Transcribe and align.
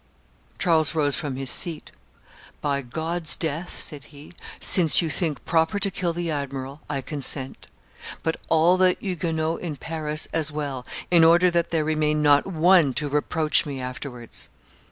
Charles 0.57 0.95
rose 0.95 1.15
from 1.15 1.35
his 1.35 1.51
seat. 1.51 1.91
'By 2.59 2.81
God's 2.81 3.35
death,' 3.35 3.77
said 3.77 4.05
he, 4.05 4.33
'since 4.59 4.99
you 4.99 5.11
think 5.11 5.45
proper 5.45 5.77
to 5.77 5.91
kill 5.91 6.11
the 6.11 6.31
admiral, 6.31 6.81
I 6.89 7.01
consent; 7.01 7.67
but 8.23 8.37
all 8.49 8.77
the 8.77 8.97
Huguenots 8.99 9.61
in 9.61 9.75
Paris 9.75 10.27
as 10.33 10.51
well, 10.51 10.87
in 11.11 11.23
order 11.23 11.51
that 11.51 11.69
there 11.69 11.85
remain 11.85 12.23
not 12.23 12.47
one 12.47 12.95
to 12.95 13.09
reproach 13.09 13.67
me 13.67 13.79
afterwards. 13.79 14.49